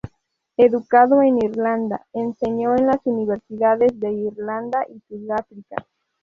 Educado 0.57 1.21
en 1.21 1.37
Irlanda, 1.45 2.07
enseñó 2.11 2.75
en 2.75 2.87
las 2.87 3.05
universidades 3.05 3.99
de 3.99 4.11
Irlanda 4.11 4.83
y 4.89 4.99
Sudáfrica. 5.07 5.75